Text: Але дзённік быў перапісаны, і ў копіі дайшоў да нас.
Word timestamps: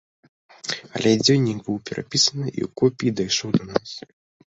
Але 0.99 1.11
дзённік 1.25 1.59
быў 1.69 1.77
перапісаны, 1.91 2.45
і 2.49 2.61
ў 2.69 2.73
копіі 2.83 3.17
дайшоў 3.23 3.49
да 3.61 3.73
нас. 3.73 3.89